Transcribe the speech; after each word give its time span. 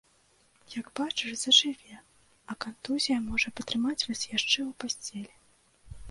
Як 0.75 0.87
бачыш 0.99 1.33
зажыве, 1.41 1.95
а 2.53 2.55
кантузія 2.65 3.17
можа 3.25 3.53
патрымаць 3.59 3.97
вас 4.07 4.21
яшчэ 4.37 4.59
ў 4.69 4.71
пасцелі. 4.85 5.35